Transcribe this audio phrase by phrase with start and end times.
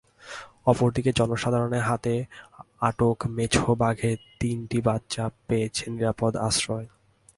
[0.65, 2.13] অপরদিকে জনসাধারণের হাতে
[2.81, 6.87] আটক মেছো বাঘের তিনটি বাচ্চা পেয়েছে নিরাপদ আশ্রয়।